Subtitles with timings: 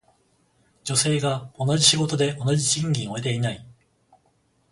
[0.83, 3.63] 女性が同じ仕事で同じ賃金を得ていない。